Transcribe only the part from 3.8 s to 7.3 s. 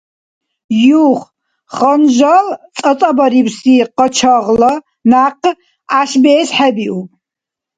къачагъла някъ гӀяшбиэс хӀебиуб